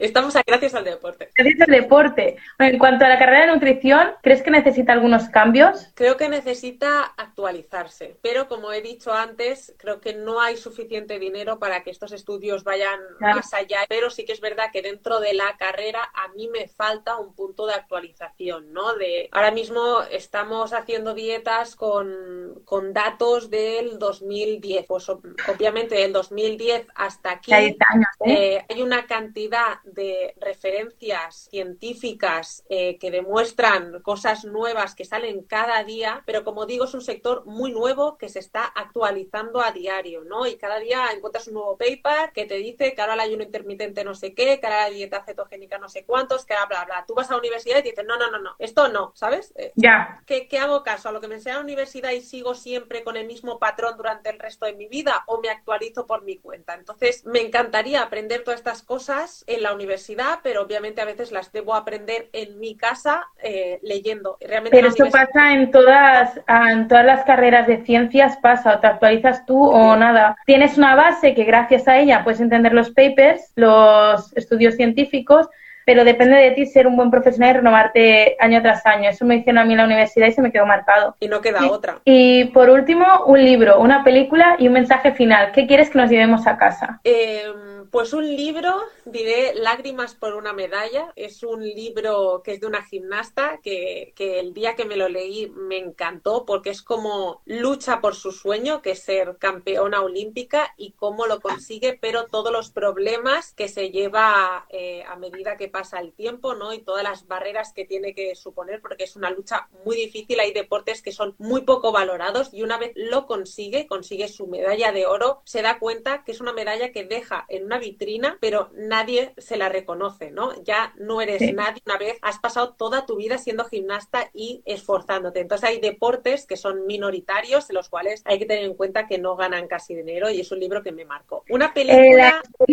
estamos 0.00 0.34
a, 0.34 0.42
gracias 0.44 0.74
al 0.74 0.82
deporte. 0.82 1.30
Gracias 1.36 1.60
al 1.60 1.72
deporte. 1.72 2.36
en 2.58 2.78
cuanto 2.80 3.04
a 3.04 3.08
la 3.08 3.18
carrera 3.20 3.46
de 3.46 3.52
nutrición, 3.52 4.10
¿crees 4.20 4.42
que 4.42 4.50
necesita 4.50 4.92
algunos 4.92 5.28
cambios? 5.28 5.92
Creo 5.94 6.16
que 6.16 6.28
necesita 6.28 7.04
actualizarse, 7.16 8.16
pero 8.22 8.48
como 8.48 8.72
he 8.72 8.82
dicho 8.82 9.12
antes, 9.12 9.72
creo 9.78 10.00
que 10.00 10.14
no 10.14 10.40
hay 10.40 10.56
suficiente 10.56 11.20
dinero 11.20 11.60
para 11.60 11.84
que 11.84 11.90
estos 11.90 12.10
estudios 12.10 12.64
vayan 12.64 12.98
más 13.20 13.54
allá, 13.54 13.78
pero 13.88 14.10
sí 14.10 14.24
que 14.24 14.32
es 14.32 14.40
verdad 14.40 14.72
que 14.72 14.82
dentro 14.82 15.20
de 15.20 15.34
la 15.34 15.56
carrera 15.58 16.00
a 16.12 16.26
mí 16.34 16.48
me 16.48 16.66
falta 16.66 17.18
un 17.18 17.36
punto 17.36 17.66
de 17.66 17.74
actualización, 17.74 18.72
¿no? 18.72 18.94
De 18.94 19.28
ahora 19.30 19.52
mismo 19.52 20.02
estamos 20.10 20.72
haciendo 20.72 21.14
dietas 21.14 21.76
con, 21.76 22.64
con 22.72 22.94
datos 22.94 23.50
del 23.50 23.98
2010. 23.98 24.86
Pues 24.86 25.06
obviamente 25.10 25.94
del 25.94 26.10
2010 26.14 26.86
hasta 26.94 27.32
aquí 27.32 27.52
hay, 27.52 27.76
años, 27.90 28.08
¿eh? 28.24 28.56
Eh, 28.56 28.66
hay 28.66 28.80
una 28.80 29.06
cantidad 29.06 29.82
de 29.84 30.34
referencias 30.40 31.48
científicas 31.50 32.64
eh, 32.70 32.96
que 32.96 33.10
demuestran 33.10 34.00
cosas 34.00 34.46
nuevas 34.46 34.94
que 34.94 35.04
salen 35.04 35.42
cada 35.42 35.84
día, 35.84 36.22
pero 36.24 36.44
como 36.44 36.64
digo, 36.64 36.86
es 36.86 36.94
un 36.94 37.02
sector 37.02 37.44
muy 37.44 37.72
nuevo 37.72 38.16
que 38.16 38.30
se 38.30 38.38
está 38.38 38.64
actualizando 38.64 39.60
a 39.60 39.72
diario, 39.72 40.24
¿no? 40.24 40.46
Y 40.46 40.56
cada 40.56 40.78
día 40.78 41.12
encuentras 41.14 41.48
un 41.48 41.54
nuevo 41.54 41.76
paper 41.76 42.32
que 42.32 42.46
te 42.46 42.54
dice 42.54 42.94
que 42.94 43.02
ahora 43.02 43.12
el 43.12 43.20
ayuno 43.20 43.42
intermitente 43.42 44.02
no 44.02 44.14
sé 44.14 44.32
qué, 44.32 44.60
que 44.60 44.66
ahora 44.66 44.88
la 44.88 44.94
dieta 44.94 45.22
cetogénica 45.26 45.76
no 45.76 45.90
sé 45.90 46.06
cuántos, 46.06 46.46
que 46.46 46.54
ahora 46.54 46.68
bla, 46.68 46.84
bla. 46.86 47.04
Tú 47.06 47.12
vas 47.12 47.28
a 47.28 47.34
la 47.34 47.40
universidad 47.40 47.80
y 47.80 47.90
dices, 47.90 48.06
no, 48.06 48.16
no, 48.16 48.30
no, 48.30 48.38
no, 48.38 48.56
esto 48.58 48.88
no, 48.88 49.12
¿sabes? 49.14 49.52
Ya. 49.74 50.22
¿Qué, 50.24 50.48
¿Qué 50.48 50.58
hago 50.58 50.82
caso? 50.82 51.10
A 51.10 51.12
lo 51.12 51.20
que 51.20 51.28
me 51.28 51.34
enseña 51.34 51.56
la 51.56 51.60
universidad 51.64 52.12
y 52.12 52.22
sigo 52.22 52.54
siempre 52.62 53.02
con 53.02 53.16
el 53.16 53.26
mismo 53.26 53.58
patrón 53.58 53.96
durante 53.96 54.30
el 54.30 54.38
resto 54.38 54.66
de 54.66 54.74
mi 54.74 54.86
vida 54.86 55.24
o 55.26 55.40
me 55.40 55.50
actualizo 55.50 56.06
por 56.06 56.22
mi 56.24 56.38
cuenta. 56.38 56.74
Entonces, 56.74 57.24
me 57.26 57.40
encantaría 57.40 58.02
aprender 58.02 58.44
todas 58.44 58.60
estas 58.60 58.82
cosas 58.82 59.44
en 59.46 59.62
la 59.62 59.74
universidad, 59.74 60.40
pero 60.42 60.62
obviamente 60.62 61.00
a 61.00 61.04
veces 61.04 61.32
las 61.32 61.52
debo 61.52 61.74
aprender 61.74 62.28
en 62.32 62.58
mi 62.58 62.76
casa 62.76 63.26
eh, 63.42 63.80
leyendo. 63.82 64.36
Realmente 64.40 64.76
pero 64.76 64.88
esto 64.88 65.10
pasa 65.10 65.52
en 65.52 65.70
todas, 65.70 66.40
en 66.46 66.88
todas 66.88 67.04
las 67.04 67.24
carreras 67.24 67.66
de 67.66 67.84
ciencias, 67.84 68.36
pasa, 68.38 68.76
o 68.76 68.80
te 68.80 68.86
actualizas 68.86 69.44
tú 69.46 69.64
o 69.64 69.96
nada. 69.96 70.36
Tienes 70.46 70.78
una 70.78 70.94
base 70.94 71.34
que 71.34 71.44
gracias 71.44 71.88
a 71.88 71.98
ella 71.98 72.24
puedes 72.24 72.40
entender 72.40 72.72
los 72.72 72.90
papers, 72.90 73.52
los 73.56 74.32
estudios 74.36 74.76
científicos, 74.76 75.48
pero 75.84 76.04
depende 76.04 76.36
de 76.36 76.50
ti 76.52 76.66
ser 76.66 76.86
un 76.86 76.96
buen 76.96 77.10
profesional 77.10 77.50
y 77.50 77.58
renovarte 77.58 78.36
año 78.40 78.62
tras 78.62 78.84
año. 78.86 79.10
Eso 79.10 79.24
me 79.24 79.36
hicieron 79.36 79.58
a 79.58 79.64
mí 79.64 79.72
en 79.72 79.78
la 79.78 79.84
universidad 79.84 80.26
y 80.26 80.32
se 80.32 80.42
me 80.42 80.52
quedó 80.52 80.66
marcado. 80.66 81.16
Y 81.20 81.28
no 81.28 81.40
queda 81.40 81.70
otra. 81.70 82.00
Y 82.04 82.46
por 82.46 82.70
último, 82.70 83.06
un 83.26 83.44
libro, 83.44 83.80
una 83.80 84.04
película 84.04 84.56
y 84.58 84.68
un 84.68 84.74
mensaje 84.74 85.12
final. 85.12 85.52
¿Qué 85.52 85.66
quieres 85.66 85.90
que 85.90 85.98
nos 85.98 86.10
llevemos 86.10 86.46
a 86.46 86.56
casa? 86.56 87.00
Eh 87.04 87.44
pues 87.92 88.14
un 88.14 88.26
libro, 88.26 88.74
diré 89.04 89.52
Lágrimas 89.54 90.14
por 90.14 90.32
una 90.32 90.54
medalla. 90.54 91.12
Es 91.14 91.42
un 91.42 91.62
libro 91.62 92.40
que 92.42 92.52
es 92.52 92.60
de 92.62 92.66
una 92.66 92.82
gimnasta 92.82 93.60
que, 93.62 94.14
que, 94.16 94.40
el 94.40 94.54
día 94.54 94.74
que 94.74 94.86
me 94.86 94.96
lo 94.96 95.10
leí 95.10 95.50
me 95.50 95.76
encantó 95.76 96.46
porque 96.46 96.70
es 96.70 96.80
como 96.80 97.42
lucha 97.44 98.00
por 98.00 98.14
su 98.14 98.32
sueño, 98.32 98.80
que 98.80 98.92
es 98.92 99.02
ser 99.02 99.36
campeona 99.36 100.00
olímpica 100.00 100.72
y 100.78 100.92
cómo 100.92 101.26
lo 101.26 101.40
consigue, 101.40 101.98
pero 102.00 102.28
todos 102.28 102.50
los 102.50 102.70
problemas 102.70 103.52
que 103.52 103.68
se 103.68 103.90
lleva 103.90 104.64
eh, 104.70 105.04
a 105.06 105.16
medida 105.16 105.58
que 105.58 105.68
pasa 105.72 105.98
el 105.98 106.12
tiempo, 106.12 106.54
¿no? 106.54 106.72
Y 106.72 106.82
todas 106.82 107.02
las 107.02 107.26
barreras 107.26 107.72
que 107.72 107.84
tiene 107.84 108.14
que 108.14 108.36
suponer 108.36 108.80
porque 108.80 109.04
es 109.04 109.16
una 109.16 109.30
lucha 109.30 109.68
muy 109.84 109.96
difícil. 109.96 110.38
Hay 110.38 110.52
deportes 110.52 111.02
que 111.02 111.10
son 111.10 111.34
muy 111.38 111.62
poco 111.62 111.90
valorados 111.90 112.54
y 112.54 112.62
una 112.62 112.78
vez 112.78 112.92
lo 112.94 113.26
consigue, 113.26 113.86
consigue 113.86 114.28
su 114.28 114.46
medalla 114.46 114.92
de 114.92 115.06
oro, 115.06 115.42
se 115.44 115.62
da 115.62 115.78
cuenta 115.78 116.22
que 116.24 116.32
es 116.32 116.40
una 116.40 116.52
medalla 116.52 116.92
que 116.92 117.04
deja 117.04 117.44
en 117.48 117.64
una 117.64 117.78
vitrina, 117.78 118.38
pero 118.40 118.70
nadie 118.74 119.34
se 119.38 119.56
la 119.56 119.68
reconoce, 119.68 120.30
¿no? 120.30 120.62
Ya 120.62 120.92
no 120.96 121.20
eres 121.20 121.52
nadie 121.54 121.82
una 121.86 121.98
vez, 121.98 122.18
has 122.22 122.38
pasado 122.38 122.74
toda 122.74 123.06
tu 123.06 123.16
vida 123.16 123.38
siendo 123.38 123.64
gimnasta 123.64 124.30
y 124.34 124.62
esforzándote. 124.66 125.40
Entonces 125.40 125.68
hay 125.68 125.80
deportes 125.80 126.46
que 126.46 126.56
son 126.56 126.86
minoritarios, 126.86 127.70
en 127.70 127.74
los 127.74 127.88
cuales 127.88 128.22
hay 128.24 128.38
que 128.38 128.46
tener 128.46 128.64
en 128.64 128.74
cuenta 128.74 129.06
que 129.06 129.18
no 129.18 129.36
ganan 129.36 129.66
casi 129.66 129.94
dinero 129.94 130.30
y 130.30 130.40
es 130.40 130.52
un 130.52 130.60
libro 130.60 130.82
que 130.82 130.92
me 130.92 131.04
marcó. 131.04 131.44
Una 131.48 131.72
película... 131.72 132.42
Eh, 132.68 132.72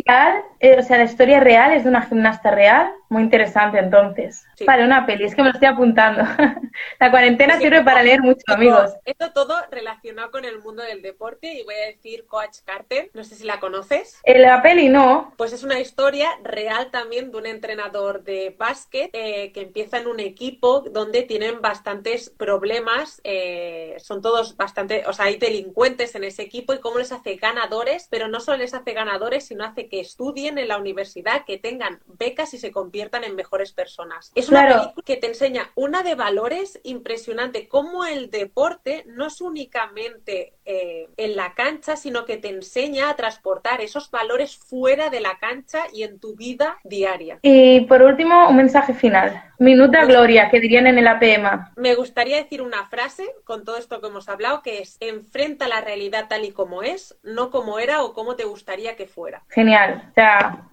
eh, 0.59 0.77
o 0.77 0.83
sea, 0.83 0.97
la 0.97 1.03
historia 1.05 1.39
real 1.39 1.73
es 1.73 1.83
de 1.83 1.89
una 1.89 2.01
gimnasta 2.01 2.51
real, 2.51 2.88
muy 3.09 3.23
interesante 3.23 3.79
entonces. 3.79 4.45
Para 4.65 4.85
una 4.85 5.05
peli, 5.05 5.25
es 5.25 5.35
que 5.35 5.41
me 5.41 5.49
lo 5.49 5.53
estoy 5.53 5.67
apuntando. 5.67 6.23
la 6.99 7.11
cuarentena 7.11 7.57
sirve 7.57 7.83
para 7.83 8.03
leer 8.03 8.21
mucho, 8.21 8.43
amigos. 8.47 8.91
Esto 9.05 9.31
todo 9.31 9.55
relacionado 9.71 10.31
con 10.31 10.45
el 10.45 10.59
mundo 10.59 10.83
del 10.83 11.01
deporte 11.01 11.53
y 11.53 11.63
voy 11.63 11.75
a 11.75 11.87
decir 11.87 12.25
Coach 12.27 12.57
Carter, 12.65 13.09
no 13.13 13.23
sé 13.23 13.35
si 13.35 13.45
la 13.45 13.59
conoces. 13.59 14.19
En 14.23 14.41
la 14.41 14.61
peli 14.61 14.89
no 14.89 15.33
pues 15.37 15.53
es 15.53 15.63
una 15.63 15.79
historia 15.79 16.29
real 16.43 16.91
también 16.91 17.31
de 17.31 17.37
un 17.37 17.45
entrenador 17.45 18.23
de 18.23 18.55
básquet 18.57 19.09
eh, 19.13 19.51
que 19.53 19.61
empieza 19.61 19.97
en 19.97 20.07
un 20.07 20.19
equipo 20.19 20.81
donde 20.81 21.23
tienen 21.23 21.61
bastantes 21.61 22.29
problemas, 22.29 23.21
eh, 23.23 23.95
son 23.99 24.21
todos 24.21 24.57
bastante, 24.57 25.03
o 25.07 25.13
sea, 25.13 25.25
hay 25.25 25.37
delincuentes 25.37 26.15
en 26.15 26.23
ese 26.23 26.43
equipo 26.43 26.73
y 26.73 26.79
cómo 26.79 26.99
les 26.99 27.11
hace 27.11 27.35
ganadores, 27.35 28.07
pero 28.09 28.27
no 28.27 28.39
solo 28.39 28.57
les 28.57 28.73
hace 28.73 28.93
ganadores, 28.93 29.45
sino 29.45 29.63
hace 29.63 29.87
que 29.87 29.99
estudien 29.99 30.57
en 30.57 30.67
la 30.67 30.77
universidad, 30.77 31.45
que 31.45 31.57
tengan 31.57 31.99
becas 32.05 32.53
y 32.53 32.57
se 32.57 32.71
conviertan 32.79 33.25
en 33.25 33.35
mejores 33.35 33.73
personas. 33.73 34.31
Es 34.35 34.47
una 34.47 34.65
película 34.65 35.03
que 35.05 35.17
te 35.17 35.27
enseña 35.27 35.69
una 35.75 36.01
de 36.01 36.15
valores 36.15 36.79
impresionante, 36.85 37.67
como 37.67 38.05
el 38.05 38.31
deporte 38.31 39.03
no 39.05 39.27
es 39.27 39.41
únicamente 39.41 40.53
eh, 40.63 41.09
en 41.17 41.35
la 41.35 41.55
cancha, 41.55 41.97
sino 41.97 42.23
que 42.23 42.37
te 42.37 42.47
enseña 42.47 43.09
a 43.09 43.17
transportar 43.17 43.81
esos 43.81 44.09
valores 44.11 44.55
fuera 44.55 45.09
de 45.09 45.19
la 45.19 45.39
cancha 45.39 45.87
y 45.91 46.03
en 46.03 46.21
tu 46.21 46.37
vida 46.37 46.77
diaria. 46.85 47.39
Y 47.41 47.81
por 47.81 48.01
último, 48.01 48.47
un 48.47 48.55
mensaje 48.55 48.93
final. 48.93 49.43
Minuta 49.57 50.05
gloria, 50.05 50.49
que 50.49 50.61
dirían 50.61 50.87
en 50.87 50.97
el 50.99 51.07
APM. 51.09 51.73
Me 51.75 51.95
gustaría 51.95 52.37
decir 52.37 52.61
una 52.61 52.87
frase 52.87 53.25
con 53.43 53.65
todo 53.65 53.75
esto 53.75 53.99
que 53.99 54.07
hemos 54.07 54.29
hablado, 54.29 54.61
que 54.61 54.79
es 54.79 54.95
enfrenta 55.01 55.67
la 55.67 55.81
realidad 55.81 56.27
tal 56.29 56.45
y 56.45 56.53
como 56.53 56.81
es, 56.81 57.19
no 57.23 57.49
como 57.51 57.77
era 57.77 58.03
o 58.03 58.13
como 58.13 58.37
te 58.37 58.45
gustaría 58.45 58.95
que 58.95 59.05
fuera. 59.05 59.43
Genial. 59.49 60.05
O 60.11 60.13
sea, 60.13 60.68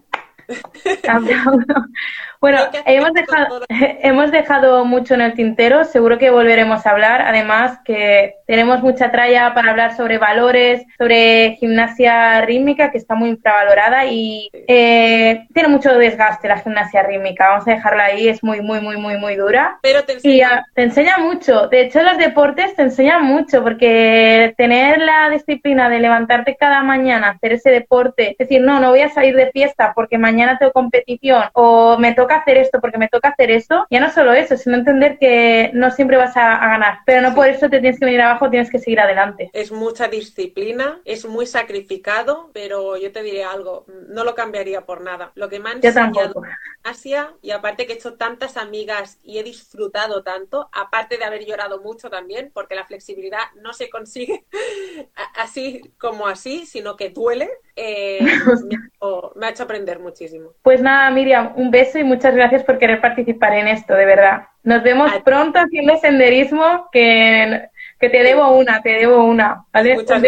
bueno, 2.41 2.59
hemos 2.87 3.13
dejado, 3.13 3.61
hemos 3.69 4.31
dejado 4.31 4.85
mucho 4.85 5.15
en 5.15 5.21
el 5.23 5.35
tintero, 5.35 5.85
seguro 5.85 6.19
que 6.19 6.31
volveremos 6.31 6.87
a 6.87 6.91
hablar. 6.91 7.23
Además, 7.23 7.79
que 7.85 8.36
tenemos 8.47 8.83
mucha 8.83 9.11
tralla 9.11 9.53
para 9.55 9.71
hablar 9.71 9.97
sobre 9.97 10.19
valores, 10.19 10.85
sobre 10.99 11.57
gimnasia 11.59 12.41
rítmica, 12.43 12.91
que 12.91 12.99
está 12.99 13.15
muy 13.15 13.31
infravalorada 13.31 14.07
y 14.07 14.49
eh, 14.53 15.47
tiene 15.53 15.69
mucho 15.69 15.97
desgaste 15.99 16.49
la 16.49 16.59
gimnasia 16.59 17.03
rítmica. 17.03 17.49
Vamos 17.49 17.69
a 17.69 17.73
dejarla 17.73 18.05
ahí, 18.05 18.29
es 18.29 18.43
muy, 18.43 18.61
muy, 18.61 18.81
muy, 18.81 18.97
muy, 18.97 19.19
muy 19.19 19.37
dura. 19.37 19.79
Pero 19.83 20.05
te 20.05 20.15
enseña. 20.15 20.65
te 20.75 20.83
enseña 20.83 21.19
mucho. 21.19 21.69
De 21.69 21.83
hecho, 21.83 22.03
los 22.03 22.19
deportes 22.19 22.75
te 22.77 22.83
enseñan 22.83 23.25
mucho, 23.25 23.63
porque 23.63 24.55
tener 24.57 24.99
la 24.99 25.29
disciplina 25.31 25.89
de 25.89 26.01
levantarte 26.01 26.57
cada 26.57 26.83
mañana, 26.83 27.31
hacer 27.31 27.53
ese 27.53 27.71
deporte, 27.71 28.37
decir, 28.39 28.61
no, 28.61 28.81
no 28.81 28.91
voy 28.91 29.01
a 29.01 29.09
salir 29.09 29.35
de 29.35 29.51
fiesta 29.51 29.93
porque 29.95 30.19
mañana 30.19 30.59
tengo 30.59 30.73
competición 30.73 31.45
o 31.53 31.99
me 31.99 32.15
toca 32.15 32.37
hacer 32.37 32.59
esto 32.59 32.81
porque 32.81 32.99
me 32.99 33.09
toca 33.09 33.29
hacer 33.29 33.51
esto, 33.51 33.87
ya 33.91 34.01
no 34.01 34.11
solo 34.11 34.33
eso, 34.33 34.57
sino 34.57 34.77
entender 34.77 35.19
que 35.19 35.71
no 35.75 35.91
siempre 35.91 36.17
vas 36.17 36.37
a, 36.37 36.57
ganar, 36.67 36.99
pero 37.07 37.23
no 37.23 37.35
por 37.35 37.49
eso 37.49 37.69
te 37.69 37.81
tienes 37.81 37.99
que 37.99 38.05
venir 38.05 38.21
abajo, 38.21 38.36
tienes 38.51 38.71
que 38.71 38.79
seguir 38.79 39.01
adelante. 39.01 39.51
Es 39.53 39.73
mucha 39.73 40.09
disciplina, 40.09 41.01
es 41.05 41.27
muy 41.27 41.47
sacrificado, 41.47 42.51
pero 42.53 42.97
yo 42.97 43.13
te 43.13 43.23
diré 43.23 43.45
algo, 43.45 43.87
no 44.09 44.25
lo 44.25 44.35
cambiaría 44.35 44.87
por 44.87 45.01
nada. 45.01 45.33
Lo 45.35 45.49
que 45.49 45.59
me 45.59 45.71
han 45.71 45.85
enseñado 45.85 46.43
Asia, 46.83 47.35
y 47.43 47.51
aparte 47.51 47.87
que 47.87 47.95
he 47.95 47.97
hecho 47.97 48.15
tantas 48.15 48.57
amigas 48.57 49.19
y 49.25 49.39
he 49.39 49.43
disfrutado 49.43 50.23
tanto, 50.23 50.69
aparte 50.73 51.19
de 51.19 51.25
haber 51.25 51.45
llorado 51.45 51.81
mucho 51.81 52.11
también, 52.11 52.51
porque 52.55 52.75
la 52.75 52.85
flexibilidad 52.85 53.41
no 53.61 53.73
se 53.73 53.91
consigue 53.91 54.45
así 55.35 55.93
como 55.99 56.27
así, 56.27 56.67
sino 56.67 56.97
que 56.97 57.11
duele, 57.11 57.51
eh, 57.75 58.21
me 59.35 59.47
ha 59.47 59.51
hecho 59.51 59.65
aprender 59.65 59.99
muchísimo. 59.99 60.51
Pues 60.63 60.81
nada, 60.81 61.11
Miriam, 61.11 61.53
un 61.57 61.71
beso 61.71 61.99
y 61.99 62.05
muchas 62.05 62.35
gracias 62.35 62.63
por 62.65 62.79
querer 62.79 63.01
participar 63.01 63.55
en 63.55 63.69
esto, 63.69 63.95
de 63.95 64.07
verdad. 64.07 64.49
Nos 64.63 64.83
vemos 64.83 65.13
pronto 65.25 65.59
haciendo 65.59 65.97
senderismo, 65.99 66.89
que, 66.91 67.69
que 67.99 68.09
te 68.09 68.23
debo 68.23 68.53
una, 68.53 68.83
te 68.83 68.91
debo 68.91 69.25
una. 69.25 69.65
¿vale? 69.73 69.95
Muchas 69.95 70.23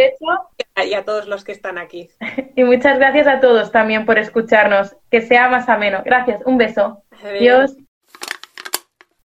Y 0.84 0.94
a 0.94 1.04
todos 1.04 1.26
los 1.26 1.44
que 1.44 1.52
están 1.52 1.78
aquí. 1.78 2.08
y 2.56 2.64
muchas 2.64 2.98
gracias 2.98 3.26
a 3.26 3.40
todos 3.40 3.72
también 3.72 4.06
por 4.06 4.18
escucharnos. 4.18 4.96
Que 5.10 5.20
sea 5.22 5.48
más 5.48 5.68
ameno. 5.68 6.02
Gracias, 6.04 6.42
un 6.44 6.58
beso. 6.58 7.02
Adiós. 7.22 7.76